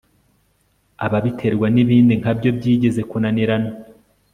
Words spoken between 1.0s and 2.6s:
ababiterwa n'ibindi nkabyo